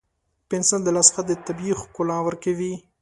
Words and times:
پنسل 0.49 0.81
د 0.83 0.87
لاس 0.95 1.07
خط 1.15 1.25
ته 1.31 1.35
طبیعي 1.47 1.73
ښکلا 1.81 2.17
ورکوي. 2.23 2.73